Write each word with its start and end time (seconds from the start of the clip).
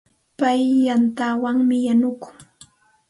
Pay 0.39 0.61
yantawanmi 0.85 1.77
yanukun. 1.87 2.37